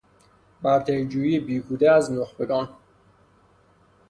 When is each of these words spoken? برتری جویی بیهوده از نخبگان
برتری 0.61 1.07
جویی 1.07 1.39
بیهوده 1.39 1.91
از 1.91 2.11
نخبگان 2.11 2.69